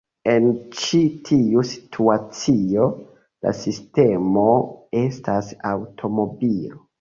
[0.31, 0.45] En
[0.77, 2.87] ĉi tiu situacio,
[3.47, 4.47] la sistemo
[5.05, 6.83] estas aŭtomobilo.